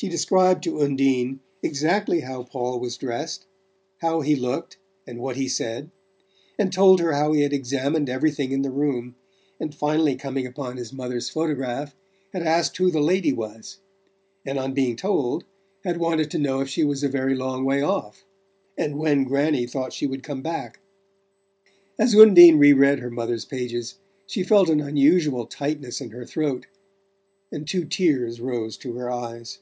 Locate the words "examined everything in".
7.52-8.62